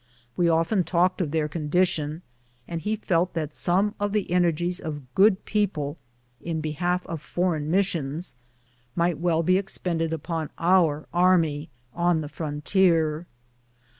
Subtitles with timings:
[0.35, 2.23] We often talked of their condition,
[2.67, 5.95] and he felt that some of the ener gies of good people
[6.41, 8.33] in behalf of foreign missions
[8.95, 13.27] might well be expended upon our army on the frontier.